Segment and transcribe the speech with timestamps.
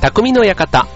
[0.00, 0.86] 匠の館。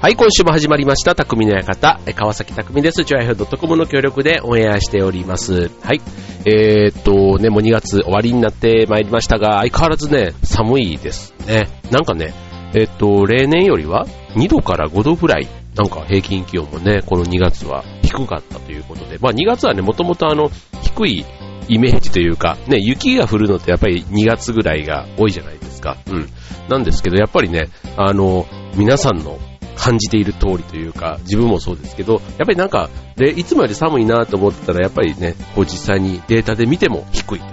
[0.00, 2.00] はい、今週も始まりました、匠の館。
[2.16, 3.04] 川崎匠です。
[3.04, 5.70] チュアイフ .com の協力でオンエアしております。
[5.82, 6.00] はい。
[6.46, 11.68] えー、っと、ね、もう2月終わりになってまいりましたが、相変わらずね、寒いですね。
[11.92, 12.34] なんかね、
[12.74, 14.04] えー、っと、例年よりは
[14.34, 20.50] 2度から5度ぐらい、なんか平均気温もね、この2月は低かったということで、まあ2月はね、もともとあの、
[20.82, 21.24] 低い
[21.68, 25.96] イメージというか、ね、雪が降るのってやっぱり2月ぐらいが多いじゃないですか。
[26.06, 26.28] うん。
[26.68, 29.38] なんですけど、やっぱりね、あの、皆さんの
[29.76, 37.46] 感じている通りというか、自分もそうですけど、やっぱりなんか、で、いつもより寒いなと思ってたら、やっぱりね、こう実際にデータで見ても低いというこ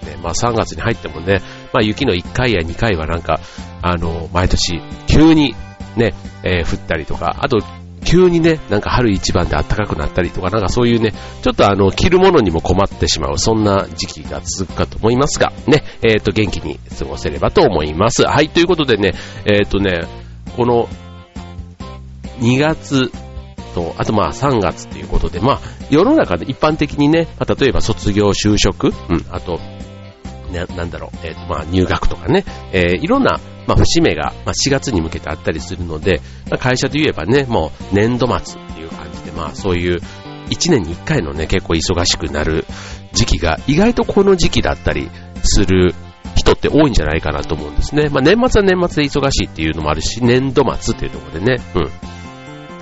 [0.00, 1.40] とでね、まあ3月に入ってもね、
[1.72, 3.40] まあ雪の1回や2回はなんか、
[3.82, 5.54] あの、毎年、急に
[5.96, 7.58] ね、えー降ったりとか、あと、
[8.04, 11.12] 急にね、なんか春一番で暖かくなったりとか、なんかそういうね、
[11.42, 18.22] ちょっとあの、着るものにも困ってしまう、そんな時期が続くかと思いますが、ね、えっ、と、元気に過ごせればと思います。
[18.22, 20.06] はい、ということでね、えっ、とね、
[20.56, 20.88] この、
[22.40, 23.10] 2月
[23.74, 29.58] と、あとまあ3月ということで、まあ、世の中で一般的にね、まあ、例えば卒業、就職、うん、あと、
[30.52, 40.00] ななんだろう、えっ、と、まあ、入学とかね、えーいろんな、まあ、節目が、まあ、4月に向けてあったりするので、まあ、会社で言えばね、もう年度末っていう感じで、まあ、そういう
[40.50, 42.66] 1年に1回のね、結構忙しくなる
[43.12, 45.10] 時期が、意外とこの時期だったり
[45.42, 45.94] する
[46.36, 48.08] 人って多いんじゃないかなと思うんですね。
[48.08, 51.90] まあ、年末は年末で忙しいっていうのもあるし、年度末っていうところでね、うん。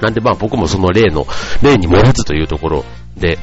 [0.00, 1.26] なんでまあ僕もその例の、
[1.62, 2.84] 例に漏れずというところ
[3.16, 3.38] で、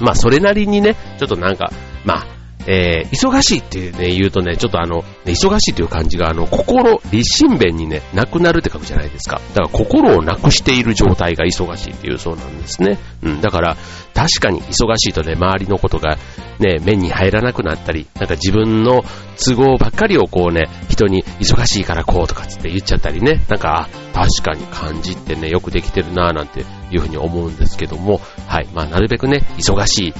[0.00, 1.70] まあそれなりにね、ちょっとなんか、
[2.04, 2.26] まあ、
[2.66, 9.40] えー、忙しいっていうね、言うとね、ちょっとあの、ね忙しいという感じが、あの、心、立身弁にね、なくなるって書くじゃないですか。
[9.54, 12.98] だから心をなくしている状態が忙しいっていうそうなんですね。
[13.22, 13.76] うん、だから、
[14.14, 16.16] 確かに忙しいとね、周りのことが
[16.58, 19.04] ね、目に入らなくなったり、なんか自分の
[19.36, 30.14] 都合ばっかりをこうね、人に忙しいからこうとかつって言っちゃったりね、なんか、あ確かに漢字ってね、よくできてるなぁなんていうふうに思うんですけども、はい、まあなるべくね、忙しい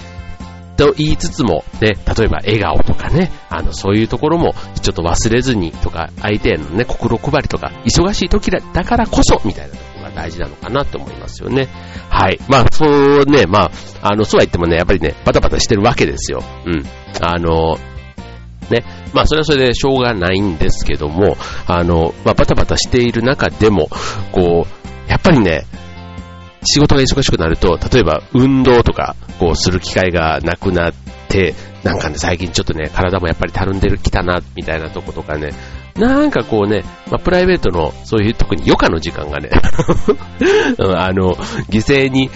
[0.76, 11.68] と言いつつも、ね、例えば笑顔とかね、あの、そういうところもちょっと忘れずにとか、相手へのね、心配りとか、忙しい時だからこそ、みたいなところが大事なのかなと思いますよね。
[12.10, 12.38] はい。
[12.48, 13.70] まあ、そうね、ま
[14.02, 16.42] あ、あの、そうは言ってもね、やっぱりね、バタバタしてるわけですよ。
[16.66, 16.84] うん。
[17.20, 17.78] あの、
[18.70, 18.84] ね。
[19.12, 21.36] まあ、それはそれでしょうがないんですけども、
[21.66, 23.88] あの、まあ、バタバタしている中でも、
[24.32, 25.66] こう、やっぱりね、
[26.64, 30.94] 仕事が忙しくなると、例えば運動とか、こうする機会がなくなっ
[31.28, 35.52] て、なんかね、最近ちょっとね、体もやっぱりたるんでるきたな、みたいなとことかね、
[35.96, 39.50] なんかこうね、まあ、プライベートの、そういう特に余暇の時間がね、
[40.78, 41.34] うんあの、
[41.70, 42.30] 犠牲に、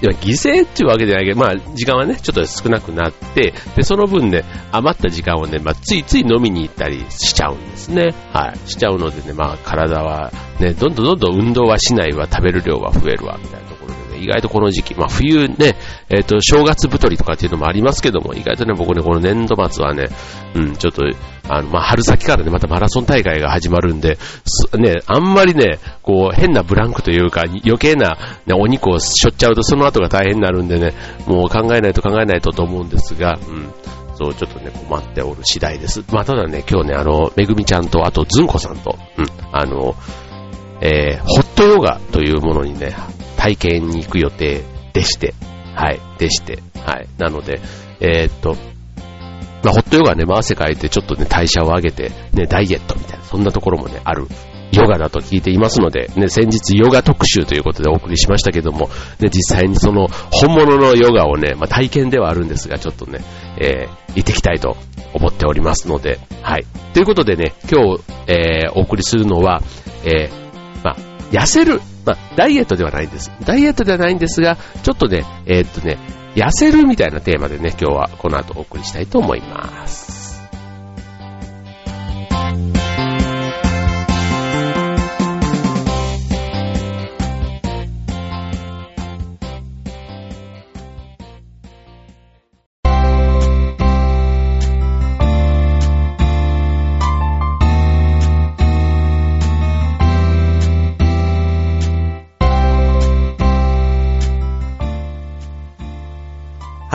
[0.00, 8.14] 犠牲っていうわけじゃないけど、まあ、時間はね、ちょっと少なくなって、で、その分ね、余った時間をね、まあ、ついつい飲みに行ったりしちゃうんですね。
[8.32, 8.68] はい。
[8.68, 13.67] しちゃうのでね、まあ、体は、ね、どんどんどんどん運動はしないわ、食べる量は増えるわ、みたいな、
[14.22, 15.76] 意外とこの時期、まあ、冬ね、
[16.08, 20.08] えっ、と、正月太りとかっていうのもありますけども、意外とね、僕ね、この年度末はね、
[20.54, 21.02] うん、ちょっと、
[21.48, 30.94] あの、まあ、春先からね、またマラソン大会が始まるんで、すね、あんまりね、こう、変なブランクというか、余計な、ね、お肉をしょっちゃうとその後が大変になるんでね、
[31.26, 33.72] もう考えないと考えないとと思うんですが、うん。
[34.18, 36.04] そう、ちょっとね、困っておる次第です。
[36.12, 39.94] まあ、ただね、今日ね、あの、めぐみちゃんと、あと、ずんこさんと、うん、あの、
[40.80, 42.94] えー、ホットヨガというものにね、
[43.38, 44.62] 体験に行く予定
[44.92, 45.32] でして、
[45.74, 47.08] はい、でして、はい。
[47.18, 47.60] なので、
[48.00, 48.56] えーっと、
[49.62, 54.26] まあ、ホットヨガね、まあ汗かいてちょっとね、代謝を上げて、ね、ダイエットみたいな、そんなところもね、ある
[54.72, 58.90] ヨガだと聞いていますので、ね、先日ヨガ特集ということでお送りしましたけども、
[59.20, 63.20] ね、実際にその本物のヨガをね、まあ、体験ではあるんですが、ちょっとね、
[63.60, 64.76] えー、行ってきたいと
[65.14, 66.66] 思っておりますので、はい。
[66.92, 69.62] ということでね、今日、えー、お送りするのは、
[70.04, 70.96] えー、まあ、
[71.30, 71.80] 痩せる。
[72.08, 73.30] まあ、ダイエットではないんです。
[73.44, 75.98] ダイエットではないんですが、ちょっとね、えーっとね、
[76.34, 80.17] 痩せるみたいなテーマでね、今日はこの後お送りしたいと思います。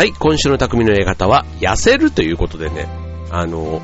[0.03, 2.89] はい、今週の匠の映画は、痩せるということでね、
[3.31, 3.81] あの、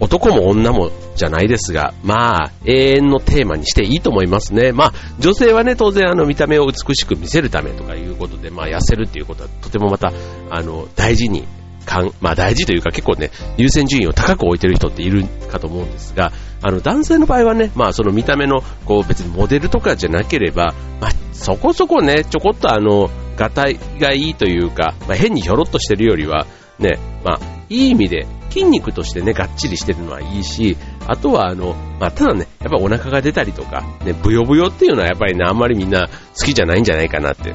[0.00, 4.72] 男も女もじゃないですが、まあ、永遠のテーマにしていいと思いますね。
[4.72, 10.12] まあ、女性はね、当然あの、見た目を美しく見せるためとかいうことで、まあ、痩せるっていうことはとてもまた、
[10.50, 11.46] あの、大事に
[11.88, 16.32] かん、まあ大事というか結構ね、優先順位を高く置いてる人っているかと思うんですが、
[16.62, 26.46] あの男性の場合はね、まあその見た目の、こう別にモデルとかじゃなければ、まあそこそこね、ちょこっとあの、がたいがいいというか、まあ変にひょろっとしてるよりは、
[26.78, 27.40] ね、まあ
[27.70, 30.76] いい意味で筋肉としてね、がっちりしてるのはいいし、
[31.06, 37.54] あとはあの、まあただね、やっぱお腹が出たりとか、ね、ブヨブヨっていうのはやっぱりね、あんまりみんな好きじゃないんじゃないかなって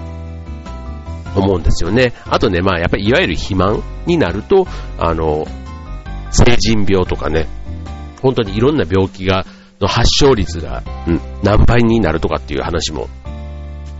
[1.35, 2.13] 思うんですよね。
[2.25, 5.45] あとね、まあやっぱりいわゆる肥満になると、あの、
[6.31, 7.47] 成人病とかね、
[8.21, 9.45] 本当にいろんな病気が、
[9.79, 13.09] の発症率が、うん、何倍になるとかっていう話も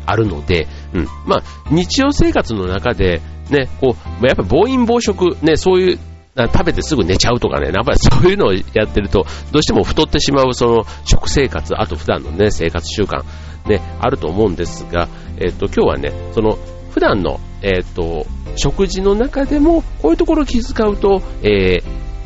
[0.06, 6.00] あるので、うん、まあ日常生活の中で、ね、こう、やっぱ暴飲暴食、ね、そういう
[6.36, 13.24] 食べてすぐ寝ちゃうとかね、やっぱりそういうのをやってると、どうしても太ってしまうその食生活、あと普段のね、生活習慣、
[13.68, 15.08] ね、あると思うんですが、
[15.40, 16.58] えっ、と、今日はね、その
[16.94, 21.84] 普段の、えっ、と、食事の中でも、こういうところを気遣うと、えー、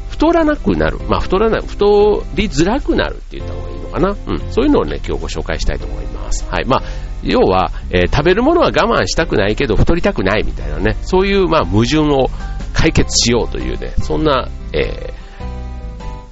[0.09, 0.99] 太らなくなる。
[1.07, 4.09] まあ、太らない、太りづらくなるって言った方がいいのかな。
[4.09, 4.51] うん。
[4.51, 6.45] そういうのをね、今日ご紹介したいと思います。
[6.49, 6.65] はい。
[6.65, 6.83] まあ、
[7.23, 12.29] 要は、えー、食べるものは我慢したくないけど、太りたくないみたいなね、そういう、まあ、矛盾を
[12.73, 15.13] 解決しようというね、そんな、え、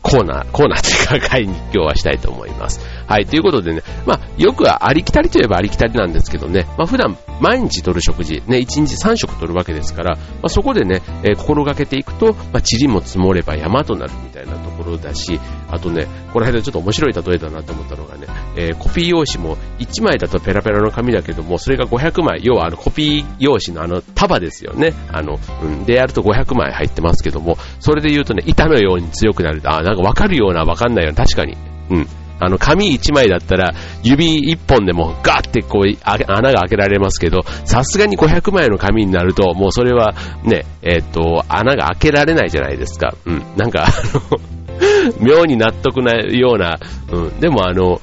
[0.05, 2.79] コーナー、コーナーというか会に今日はしたいと思います。
[3.07, 14.53] はい、ということでね、まあ、よくはありきたりといえばありきたりなんですけどね、まあ、普段毎日取る食事、ね、1日3食取るわけですから、まあ、そこでね、えー、心がけていくと、まあ、塵も積もれば山となるみたいな
[14.85, 15.39] ろだし、
[15.69, 24.93] あとね、この間ちょっと面白い例えだなと思ったのがね、えー、コピー用紙も1枚だとペラペラの紙だけども、それが500枚、要はあのコピー用紙のあの束ですよね。
[25.11, 29.61] あの、うん、でやると500枚入ってますけども、それで言うとね、板のように強くなる。
[29.65, 31.57] あ、なんかわかるようなわかんないような、確かに。
[31.89, 32.07] うん。
[32.39, 33.73] あの、紙1枚だったら、
[34.03, 43.15] 指1本でもガーってこう、穴が開けられますけど、さすがに500枚の紙になると、もうそれはね、えっ、と、穴が開けられないじゃないですか。
[43.25, 43.43] うん。
[43.55, 44.64] なんか、あの
[45.19, 46.79] 妙に納得なような、
[47.11, 47.39] うん。
[47.39, 48.01] でもあの、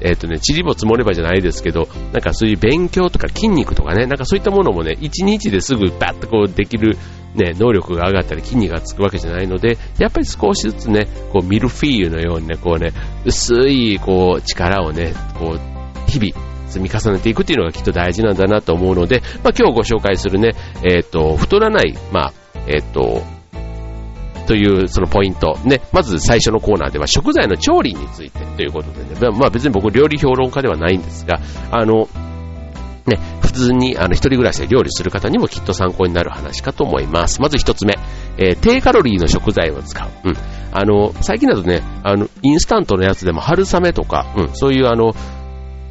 [0.00, 6.96] えっ、とね、塵も積もればじゃないですけど、なんかそういう勉強とか筋肉とかね、なんかそういったものもね、1日ですぐバッとこうできる
[7.34, 12.92] ね、能力が上がったり筋肉がつくわけじゃないので、やっぱり少しずつね、こうミルフィーユのようにね、こうね、
[13.24, 20.52] 薄いこう力をね、こう、日々積み重ねていくっていうのがきっと大事なんだなと思うので、まあ今日ご紹介するね、
[20.82, 22.32] えっ、ー、と、太らない、まあ、
[22.66, 23.22] えっ、ー、と、
[24.46, 25.58] というそのポイント。
[25.64, 31.40] ね、まず最初のコーナーでは食材の調理についてということでね、まあ別に僕料理評論家ではないんですが、
[31.70, 32.08] あの、
[33.06, 37.40] ね、普通にあの一人暮らしで料理する方にもきっと参考になる話かと思います。
[37.40, 37.98] まず一つ目、
[38.38, 40.08] えー、低カロリーの食材を使う。
[40.24, 40.34] うん。
[40.72, 45.14] あの、最近だとね、あの、インスタントのやつでも春雨とか、うん、そういうあの、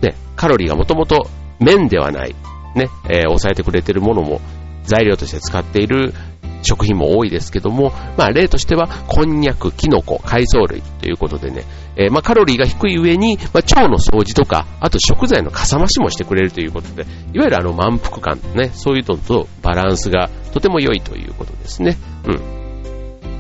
[0.02, 1.28] ね、カロリーがもともと
[1.60, 2.36] 麺ではない、
[2.76, 4.40] ね、えー、抑えてくれてるものも
[4.84, 6.14] 材料として使っている
[6.62, 11.64] 食品も多いですけども、まあ例としては、こんにゃく、きのこ、海藻類ということでね、
[11.96, 17.04] えー、まあカロリーが低い上に、まあ腸の掃除とか、あと食材のかさ増しもしてくれるということで、
[17.34, 21.98] いわゆるあの満腹感ね、そういうのとバランスがとても良いということですね。
[22.26, 22.62] うん。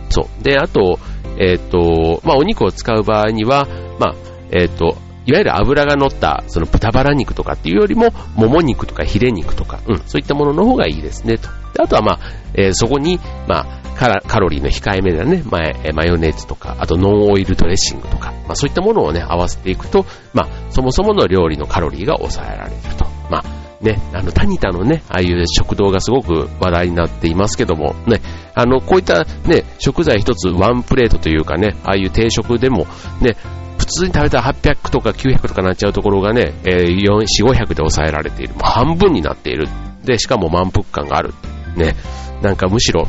[0.09, 0.43] そう。
[0.43, 0.99] で、あと、
[1.37, 3.67] えっ、ー、と、まあお肉を使う場合には、
[3.99, 4.15] まあ、
[4.51, 4.97] えっ、ー、と、
[5.31, 11.49] いわゆる油が乗ったその豚バラ肉とかっていうよりも、もも肉とかヒレ肉とか、うん、そういったものの方がいいですね、と。
[11.81, 12.19] あとはまあ、
[12.53, 13.81] えー、そこに、まあ、
[14.27, 23.05] カロリーの控えめなね、まあ、マヨネーズとか、あとノンオイルドレッシングとか、まあそういったものをね、合わせていくと、まあ、そもそもの料理のカロリーが抑えられると。
[23.29, 28.21] まあ、ね、あの、タニタのね、ああいう食堂がすごく話題になっていますけども、ね、
[28.53, 32.85] あの、こういったね、食材一つワンプレートというかね、ああいう定食でも、
[33.21, 33.35] ね、
[33.81, 38.53] 普通に食べたら800とか900とかなっちゃうところがね、えー、4、500で抑えられている。
[38.53, 39.67] もう半分になっている。
[40.03, 41.33] で、しかも満腹感がある。
[41.75, 41.95] ね。
[42.43, 43.07] なんかむしろ、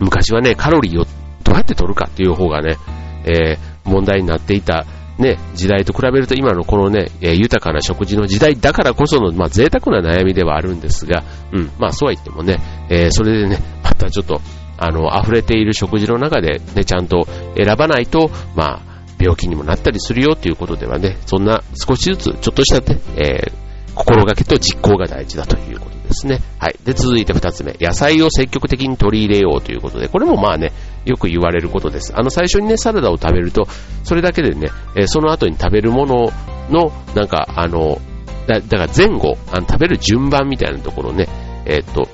[0.00, 1.04] 昔はね、カロリーを
[1.44, 2.78] どうやって取るかっていう方がね、
[3.26, 4.86] えー、問題になっていた、
[5.18, 11.22] ね、時代と比べると今のこのね、えー、豊かな食事の時代だからこその、まあ、贅沢な悩みではあるんですが、
[11.52, 12.58] うん、まあそうは言ってもね、
[12.90, 14.40] えー、それでね、またちょっと、
[14.78, 17.26] あの、溢れている食事の中でね、ちゃんと
[17.56, 23.52] 選ばないと、まあ、病気にもなったりするよということではね、そんな少しずつちょっとしたね、えー、
[23.94, 26.40] 心がけと実行が大事だということですね。
[26.58, 26.76] はい。
[26.84, 27.76] で、続いて二つ目。
[27.80, 30.72] 野菜を積極的に取り入れようということで、これもまあね、
[31.04, 32.12] よく言われることです。
[32.16, 33.66] あの、最初にね、サラダを食べると、
[34.02, 36.32] それだけでね、えー、その後に食べるもの
[36.70, 38.00] の、なんか、あの、
[38.46, 41.28] だから前後あの、食べる順番みたいなところね、
[41.64, 42.08] えー、っと、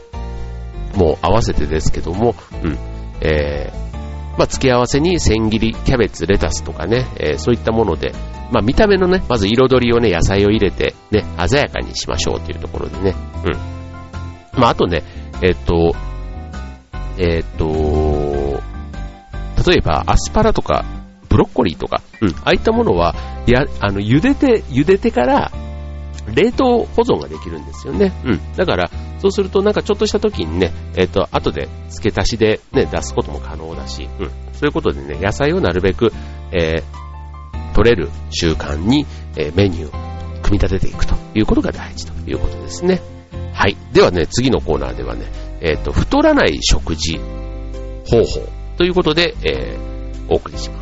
[0.96, 2.78] もう合わせてですけども、うん、
[3.20, 3.89] えー、
[4.38, 8.12] まあ、付け合わせに千切り、キャベツ、レタスとかね、えー、そういったもので、
[8.52, 14.60] まあ、見た目のね、まず彩りをね、野菜を入れて、ね、鮮やかにしましょうというところでね、うん。
[14.60, 15.02] まあ、あとね、
[15.42, 15.94] えっ、と、
[17.18, 18.60] えっ、と、
[19.66, 20.86] 例えばアスパラとか
[21.28, 23.14] ブロッコリーとか、うん、ああいったものは、
[23.46, 25.50] や、あの、茹でて、茹でてから、
[26.34, 28.12] 冷凍保存ができるんですよね。
[28.24, 28.40] うん。
[28.56, 34.30] だから、そうするとなんかちょっとした時にね、えっ、と、後で付け足しでね、出すことも可能だし、うん。
[34.52, 36.12] そういうことでね、野菜をなるべく、
[36.52, 43.02] えー、取れる習慣に、えー、メニューを組み立てていくということが大事ということですね。
[43.52, 43.76] はい。
[43.92, 45.26] ではね、次のコーナーではね、
[45.60, 47.18] えっ、と、太らない食事
[48.06, 48.48] 方法
[48.78, 49.76] ということで、え、
[50.30, 50.79] お送りします。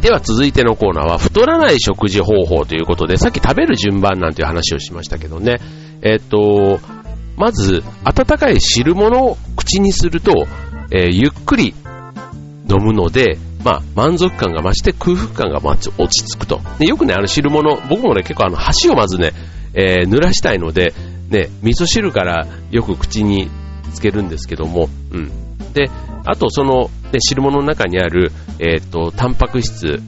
[0.00, 5.60] では続いてのコーナーは、太らない食事方法ということで、さっき食べる順番なんていう話をしましたけどね。
[6.02, 6.80] えっ、と、
[7.36, 10.46] まず、温かい汁物を口にすると、
[10.90, 11.74] えー、ゆっくり
[12.68, 16.60] 飲むので、まあ、満足感が増して空腹感が落ち着くと。
[16.78, 19.32] でよくね、あの汁物、僕もね、結構あの箸をまずね、
[19.74, 20.94] えー、濡らしたいので、
[21.28, 23.50] ね、味噌汁からよく口に
[23.92, 25.49] つけるんですけども、うん。
[25.72, 25.90] で、
[26.24, 30.00] あとその、ね、汁物の中にある、えっ、ー、と、タンパク質、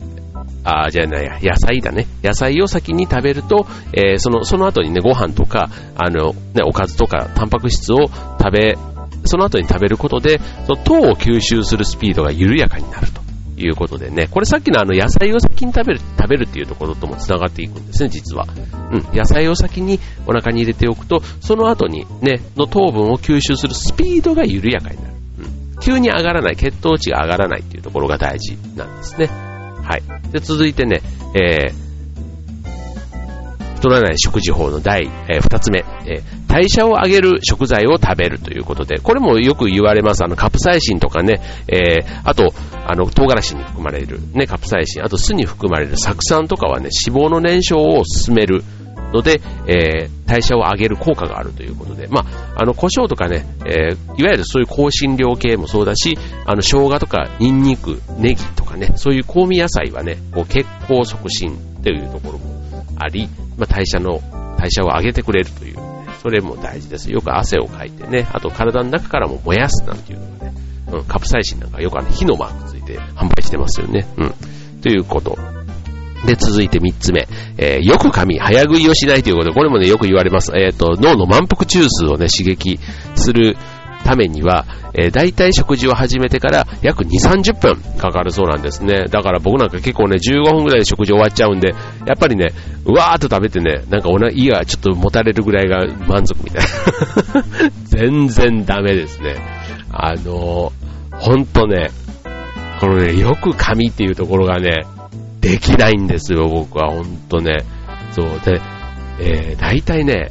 [0.64, 2.06] あじゃないや、野菜だね。
[2.22, 8.06] 野菜を先に食べると、えー、その、その後にね、ご飯とか、あの、ね、おかずとか、タンパク質を
[8.38, 8.78] 食べ、
[9.24, 13.22] その後に食べることで、その糖を吸収するスピードが緩やかになると
[13.56, 18.46] いうことでね、これさっきのあの野菜を先に食べる、食べるっていうところとも繋がっていくんですね、実は。
[18.92, 25.11] うん、野菜を先にお腹に入れておくと、その後にね、の糖分を吸収するスピードが緩やかになる。
[25.82, 29.26] 急に上がらない、血糖値が上がらないっていうところが大事なんですね。
[29.26, 30.30] はい。
[30.30, 31.02] で、続いてね、
[31.34, 31.82] えー、
[33.74, 40.24] 太らない食事法の第、えー、2つ目、えー、代謝を上げる食材を食べるということで、これもよく言われます。
[40.24, 42.54] あの、カプサイシンとかね、えー、あと、
[42.86, 48.62] あの、唐辛子に含まれるね、カプサイシン、あと酢に含まれる酢酸とかはね、脂肪の燃焼を進める
[49.12, 52.20] ので、えー、代謝を上げる効果があるということで、ま
[52.56, 62.62] あ、あの、胡椒とかね、えー、いわゆるそういう香辛料系もそうだし、あの、生姜とかニンニク、ネギとかね、そういう香味野菜はね、こう血行促進というところも
[62.98, 64.20] あり、まあ、代謝の、
[64.58, 65.78] 代謝を上げてくれるという、
[66.22, 67.10] それも大事です。
[67.10, 70.54] よく汗をかいてね、あと体の中からも燃やすなんていうのがね、
[70.92, 74.06] うん、カプサイシンなんかよくあの火のマークついて販売してますよね。
[74.16, 74.34] うん。
[74.80, 75.36] ということ
[76.26, 77.26] で、続いて3つ目。
[77.58, 80.52] えー、よく噛み、早食いをしないということで、これもね、よく言われます。
[80.56, 82.78] えっ、ー、と、脳の満腹中枢をね、刺激
[83.14, 83.56] する
[84.04, 89.06] ためには、えー、大体食事を始めてから約2、30分かかるそうなんですね。
[89.06, 91.74] だから僕なんか結構ね、15分ぐらいで食事終わっちゃうんで、や
[92.14, 92.52] っぱりね、
[92.84, 97.70] うわーっと食べてね、なんかおな、胃がちょっと持たれるぐらいが満足みたいな。
[97.86, 99.36] 全然ダメですね。
[99.90, 101.90] あのー、ほんとね、
[102.80, 104.84] このね、よく噛みっていうところがね、
[105.42, 107.64] できないんですよ、僕は、ほんとね。
[108.12, 108.40] そう。
[108.44, 108.60] で、
[109.20, 110.30] えー、大体ね、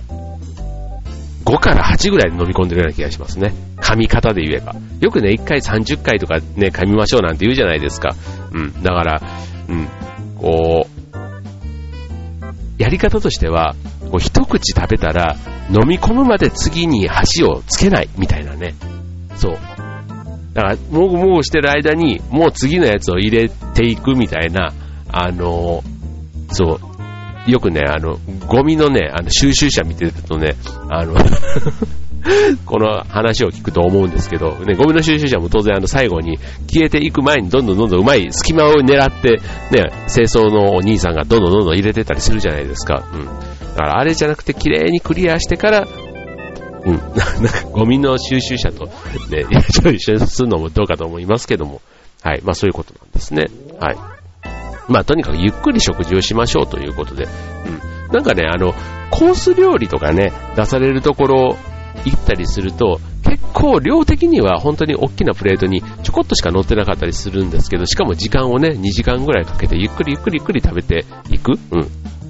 [1.45, 3.53] 5から8ぐらいで飲み込んでるような気がしますね。
[3.77, 4.73] 噛み方で言えば。
[5.01, 8.15] よくね、1回30回とかね、噛みましょうなんて言うじゃないですか。
[8.53, 8.83] うん。
[8.83, 9.21] だから、
[9.67, 9.87] うん。
[10.37, 11.01] こう、
[12.81, 13.75] やり方としては、
[14.11, 15.35] こう一口食べたら、
[15.69, 18.75] 飲み込むまで次に箸をつけないみたいなね。
[19.35, 19.57] そう。
[20.53, 24.73] だから、もぐもぐしてる間に、もう次のやつを入れていくみたいな、
[25.11, 25.83] あの、
[26.51, 26.79] そ
[27.47, 30.55] う、よくね、あの、ゴミのね、あの、収集車見てるとね、
[30.89, 31.15] あの
[32.65, 36.37] この話を聞くと思うんですけど、ね、ゴミの収集車も当然あの最後に
[36.71, 39.41] 消えていく前にどんどんどんどんうまい隙間を狙って、
[39.71, 43.03] ね、清掃のお兄さんがどんどんどんどん入れてたりするじゃないですか。
[43.13, 43.25] うん。
[43.25, 43.31] だ
[43.75, 45.87] からあれじゃなくて綺麗にクリアしてから、
[46.83, 49.45] うん、 なんかゴミの収集車とね、
[49.95, 51.81] 一緒にするのもどうかと思いますけども、
[52.21, 53.47] はい、まあそういうことなんですね。
[53.79, 54.10] はい。
[54.91, 58.13] まあとにかくゆっくり食事をしましょうということで、うん。
[58.13, 58.73] なんかね、あの、
[59.09, 61.57] コース料理とかね、出されるところ
[62.05, 71.53] 行ったりすると、結構量的には本当に大きなプレートにちょこっとしか乗ってなかったりするんですけど、しかも時間をね、2時間ぐらいかけてゆっくりゆっくりゆっくり食べていく。
[71.71, 71.79] うん。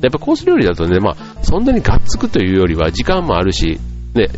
[0.02, 3.80] やっぱコース料理だとね、まあ、そんなにがっつくというよりは時間もあるし、
[4.16, 4.30] ね、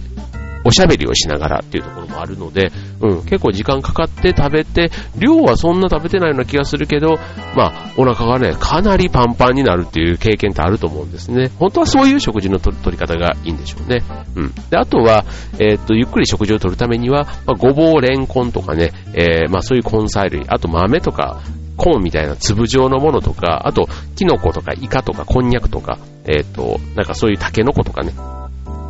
[0.63, 7.19] おしゃべりをしながらっていうところもあるので、うん、結構時間かかって食べて、量はそんな食べてないような気がするけど、
[7.55, 11.51] まあ、お腹がね、かなりパンパンになるっていう経験ってあると思うんですね。
[11.59, 14.03] 本当はそういう食事の取り方がいいんでしょうね。
[14.35, 14.53] うん。
[14.69, 15.25] で、あとは、
[15.59, 21.41] えー、っと、ゆっくり食事をとるためには、まあ、ごぼう、れんこんとかね、えー、まあそういう根菜類、あと豆とか、
[21.77, 28.13] コーンみたいな粒状のものとか、あと、キノコとかイカとかこんにゃくとか、えっ、と、なんかそういうタケノコとかね、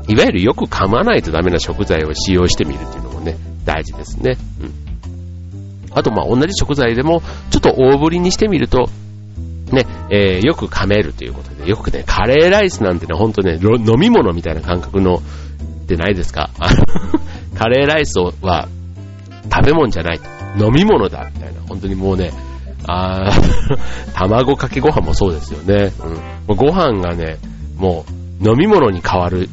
[0.08, 4.38] いわゆるよく噛まないとダメな食材を使用してみるっていうのもね、大事ですね。
[4.62, 4.74] うん。
[5.96, 8.90] あと、ま、同じ食材でも、ちょっと大ぶりにしてみると、
[9.72, 16.50] ね、えー、よく噛めるということで、よくね、カレーライスなんてね、ほんとね、飲み物みたいな感覚の、ってないですか？
[17.58, 18.68] カレーライスは、
[19.52, 20.20] 食べ物じゃない。
[20.60, 21.62] 飲み物だ、みたいな。
[21.68, 22.32] 本当にもうね、
[22.88, 23.32] あ
[24.14, 25.92] 卵かけご飯もそうですよね。
[26.48, 26.56] うん。
[26.56, 27.38] ご飯がね、
[27.78, 28.06] も
[28.42, 29.50] う飲み物に変わる、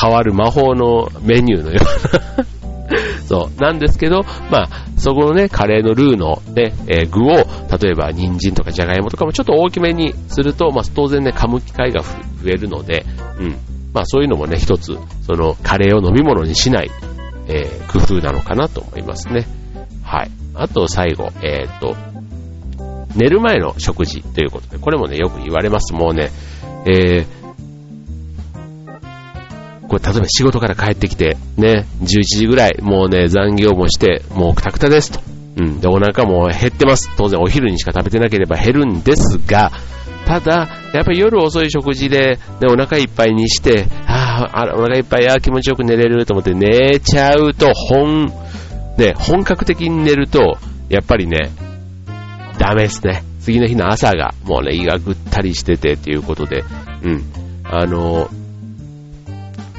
[0.00, 2.46] 変わる魔法のメニューのような
[3.26, 3.60] そう。
[3.60, 12.08] なんですけど、まあ、そこのね、カレーのルーのね、えー、具を、例えば人参とかじゃがいもとかもちょっと大きめにすると、まあ、当然ね、噛む機会が増
[12.46, 13.04] えるので、
[13.38, 13.56] うん。
[13.92, 16.90] まあ、そういうのもね、一つ、その、カレーを飲み物にしない、
[17.48, 19.46] えー、工夫なのかなと思いますね。
[20.02, 20.30] はい。
[20.54, 21.96] あと最後、えー、っと、
[23.14, 25.92] 寝る前の食事ということで、これもね、よく言われます。
[25.92, 26.30] もうね、
[26.86, 27.37] えー、
[29.88, 35.20] これ例えば仕事から帰ってきて、ね、11時ぐらい、もうね、残業もして、もうくたくたですと。
[35.56, 35.80] うん。
[35.80, 37.10] で、お腹も減ってます。
[37.16, 39.72] 当然お昼にしか食べてなければ減るんですが、
[40.26, 42.40] ただ、やっぱり夜遅い食事で、ね、
[42.70, 48.26] お腹いっぱいにして、ああ、お腹いっぱい、あ気持ちよく寝れると思って寝ちゃうと、本、
[48.98, 50.58] ね、本格的に寝ると、
[50.90, 51.50] やっぱりね、
[52.58, 53.22] ダメですね。
[53.40, 56.62] 次の日の朝が、もうね、胃がぐったりしててっていうことで、
[57.02, 57.22] うん。
[57.64, 58.28] あの、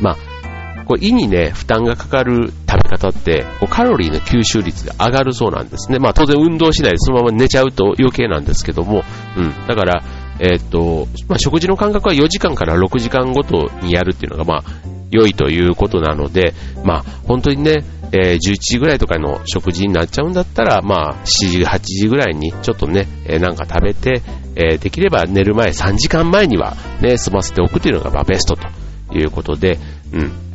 [0.02, 6.00] まあ、こう胃にね、負担がかかる食べ方って、こうカロリーの吸収率が上がるそうなんですね。
[6.00, 9.04] まあ当然運動しないでそのまま寝ちゃうと余計なんですけども、
[9.38, 9.68] うん。
[9.68, 10.04] だから、
[10.40, 16.54] えー、っと、まあ食事の間隔は4時間から6時間ごとにやるっていうのが、まあ、良いということなので、
[16.84, 24.22] まあ、本当にね、えー、11時ぐらいとかの食事になっちゃうんだったら、まあ、7時、8時ぐらいにちょっとね、えー、なんか食べて、
[24.56, 28.68] えー、できれば寝る前3時間前にはね、済ませておくというのが、まあ、ベストと
[29.12, 29.80] いうことで、
[30.14, 30.50] うん。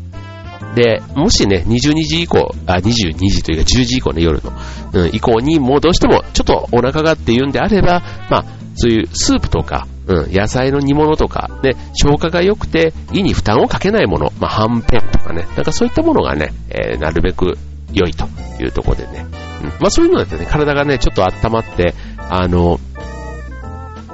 [0.75, 4.53] で、もしね、22時以降、あ、22時というか10時以降ね、夜の、
[4.93, 17.57] うん、以降にもうどうしてもちょっとお腹がっていうんであれば、まあ、そういうスープとか、うん、野菜の煮物とか、ね、消化が良くて胃に負担をかけないもの、まあ、はんぺんとかね、なんかそういったものがね、えー、なるべく
[17.93, 18.27] 良いと
[18.61, 19.27] いうところでね、
[19.63, 22.81] うん、まあそういうのだってね、体がね、ちょっと温まって、あの、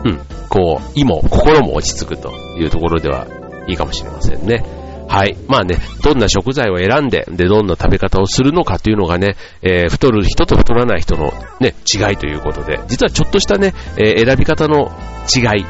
[0.04, 3.26] うん、こう、胃も心も落ち着くというところでは
[3.70, 4.64] いいかもしれませんね。
[5.08, 5.36] はい。
[5.48, 14.92] まあね、どんな食材を選んで、で、どんな食べ方をするのかというのがね、えー、太る人と太らない人のね、違いということで、実はちょっとしたね、えー、選び方の
[15.34, 15.66] 違い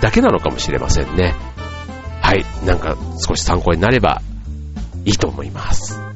[0.00, 1.34] だけなのかもしれませんね。
[2.22, 2.44] はい。
[2.64, 4.22] なんか少し参考になれば
[5.04, 6.09] いいと思います。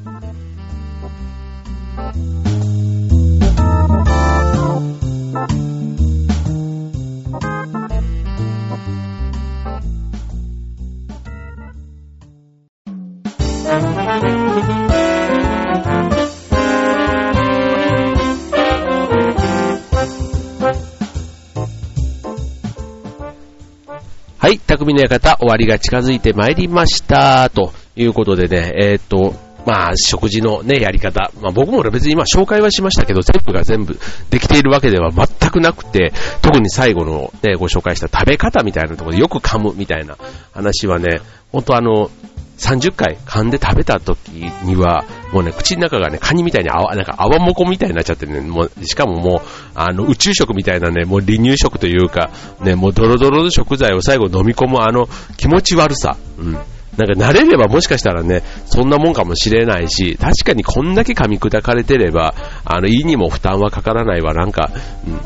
[24.77, 27.49] 匠の館終わりが近づいてまいりました。
[27.49, 29.33] ということでね、えー、っと、
[29.65, 31.31] まあ、食事のね、やり方。
[31.41, 33.97] まあ僕も別に今紹介はしましたけど、全部が全部
[34.29, 40.17] できているわけでは全くなくて、特に最後のね、ご紹介した食べ方みたいなところでよく噛むみたいな
[40.53, 42.11] 話はね、本当あの、
[42.57, 44.29] 30回噛んで食べた時
[44.63, 56.17] には、もうね、口の中がね、カニみたいに泡、なんか泡もこみたいになっちゃってね、もう、しかももう、あの、宇宙食みたいなね、もう離乳食というか、ね、もうドロドロの食材を最後飲み込むあの気持ち悪さ。
[56.37, 56.57] うん。
[56.97, 64.71] なんか慣れればもしかしたらね、そんなもんかもしれないし、確かにこんだけ噛み砕かれてれば、あの、胃にも負担はかからないわ、なんか、
[65.05, 65.19] うん、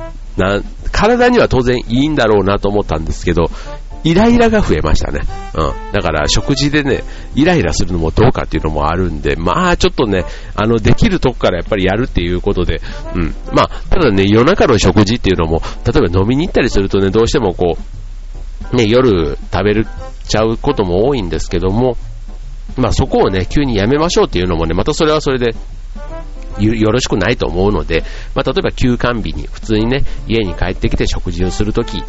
[0.44, 0.62] な、
[0.92, 3.52] 体には当然いいんだろうなと思ったんですけど、
[4.04, 5.20] イライラが増えましたね。
[5.54, 5.92] うん。
[5.92, 7.04] だから食事でね、
[7.36, 12.82] イライラするのもどうかっていうのもあるんで、まあちょっとね、あの、できるとこからやっぱりやるっていうことで、
[13.16, 13.36] うん。
[13.54, 17.78] まあ、ただね、夜中の食事っていうのも、例えば飲みに行ったりするとね、どうしてもこ
[18.72, 19.88] う、ね、夜食べる
[20.28, 21.98] ちゃうことも多いんですけども、
[22.78, 25.56] まあそこをね、急にやめましょうっていうのもね、またそれはそれで、
[26.60, 28.04] よろしくないと思うので、
[28.36, 32.04] まあ、例えば休館日に普通にね、家に帰ってきて食事をするとき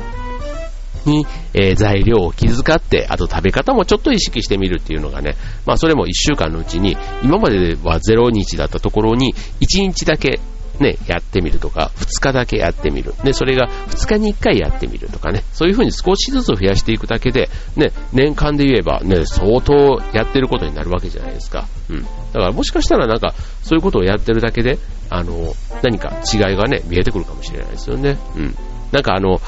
[1.06, 5.36] に、えー、材料を気遣って、あと食べ方もちょっと意識してみるっていうのがね、
[5.66, 10.40] まあそれも1週間のうちに、今までは0日だったところに、1日だけ
[10.80, 13.12] ね、やってみるとか、2日だけやってみる。
[13.22, 21.68] ね、それが2日に1回やってみるとかね、そういう風に少しずつ増やしていくだけで、ね、年間で言えばね、相当やってることになるわけじゃないですか。
[21.90, 22.02] うん。
[22.02, 24.78] だからもしかしたらなんか、そういうことをやってるだけで、
[25.10, 28.18] あの、何か違いがね、見えてくるかもしれないですよね。
[28.36, 28.54] うん。
[28.92, 29.40] なんかあの、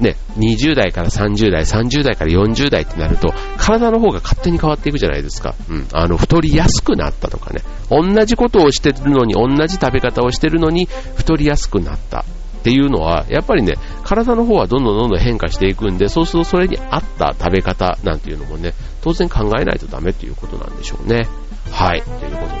[0.00, 5.54] ね、20代から30代、30代から40代ってなると、体の方が勝手に変わっていくじゃないですか。
[5.68, 5.86] うん。
[5.92, 7.62] あの、太りやすくなったとかね。
[7.90, 12.24] 同じことをしてるのに、同じ食べ方をしてるのに、太りやすくなった。
[12.60, 21.26] っていうのは、やっぱりね、体の方はどんどんどんどん変化していくんで、そうするとそれに合った食べ方なんていうのもね、当然考えないとダメっていうことなんでしょうね。
[21.70, 22.02] はい。
[22.02, 22.60] ということで、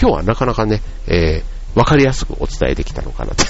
[0.00, 3.44] 今日はなかなかね、えー、わかりやすくお伝えできたのかなと。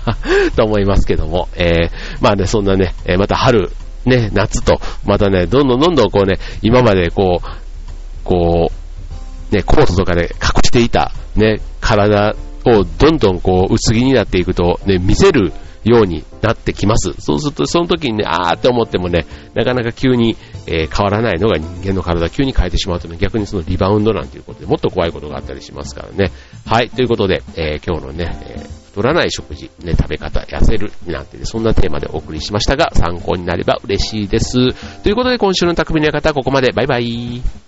[0.56, 1.90] と思いますけども、えー、
[2.22, 3.70] まあね、そんなね、えまた春、
[4.06, 7.46] ね、夏と、またね、どんどんどんどんこうね、今までこう、
[8.24, 8.70] こ
[9.52, 12.34] う、ね、コートとかで隠していた、ね、体
[12.64, 15.52] をどんどんこう、薄着になっていくと、ね、見せる
[15.90, 17.12] ようになってきます。
[17.18, 26.32] そうすると、その時にね、あーって思ってもね、なかなか急に、えー、変わらないのが人間の体、急に変えてしまうとね、逆にそのリバウンドなんていうことで、もっと怖いことがあったりしますからね。
[26.66, 34.72] はい、ということで、えー、今日のね、えー、太らない食事、ね、食べ方、痩せる、なんてね、そんなテーマでお送りしましたが、参考になれば嬉しいです。
[35.02, 36.72] ということで、今週の匠の館はここまで。
[36.72, 37.65] バイバイ。